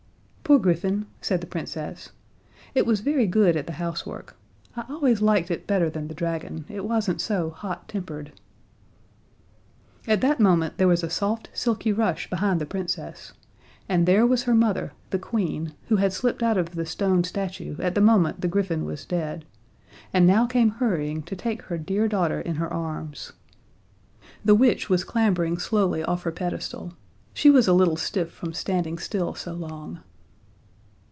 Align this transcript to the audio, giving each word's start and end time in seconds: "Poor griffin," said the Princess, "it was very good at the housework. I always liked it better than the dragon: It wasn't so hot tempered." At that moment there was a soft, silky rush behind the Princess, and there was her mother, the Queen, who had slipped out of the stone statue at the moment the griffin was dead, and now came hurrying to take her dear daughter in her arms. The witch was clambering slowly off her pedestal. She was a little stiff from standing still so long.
"Poor 0.51 0.59
griffin," 0.59 1.05
said 1.21 1.39
the 1.39 1.47
Princess, 1.47 2.09
"it 2.75 2.85
was 2.85 2.99
very 2.99 3.25
good 3.25 3.55
at 3.55 3.67
the 3.67 3.71
housework. 3.71 4.35
I 4.75 4.83
always 4.89 5.21
liked 5.21 5.49
it 5.49 5.65
better 5.65 5.89
than 5.89 6.09
the 6.09 6.13
dragon: 6.13 6.65
It 6.67 6.83
wasn't 6.83 7.21
so 7.21 7.51
hot 7.51 7.87
tempered." 7.87 8.33
At 10.07 10.19
that 10.19 10.41
moment 10.41 10.75
there 10.77 10.89
was 10.89 11.03
a 11.05 11.09
soft, 11.09 11.49
silky 11.53 11.93
rush 11.93 12.29
behind 12.29 12.59
the 12.59 12.65
Princess, 12.65 13.31
and 13.87 14.05
there 14.05 14.27
was 14.27 14.43
her 14.43 14.53
mother, 14.53 14.91
the 15.11 15.19
Queen, 15.19 15.71
who 15.87 15.95
had 15.95 16.11
slipped 16.11 16.43
out 16.43 16.57
of 16.57 16.75
the 16.75 16.85
stone 16.85 17.23
statue 17.23 17.77
at 17.79 17.95
the 17.95 18.01
moment 18.01 18.41
the 18.41 18.49
griffin 18.49 18.83
was 18.83 19.05
dead, 19.05 19.45
and 20.11 20.27
now 20.27 20.45
came 20.45 20.71
hurrying 20.71 21.23
to 21.23 21.35
take 21.37 21.61
her 21.61 21.77
dear 21.77 22.09
daughter 22.09 22.41
in 22.41 22.55
her 22.55 22.67
arms. 22.73 23.31
The 24.43 24.53
witch 24.55 24.89
was 24.89 25.05
clambering 25.05 25.57
slowly 25.59 26.03
off 26.03 26.23
her 26.23 26.31
pedestal. 26.33 26.93
She 27.33 27.49
was 27.49 27.69
a 27.69 27.73
little 27.73 27.95
stiff 27.95 28.29
from 28.33 28.51
standing 28.51 28.97
still 28.97 29.33
so 29.33 29.53
long. 29.53 30.01